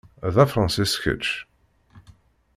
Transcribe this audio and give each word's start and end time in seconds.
D 0.35 0.37
Afransis, 0.43 0.91
kečč? 1.03 1.27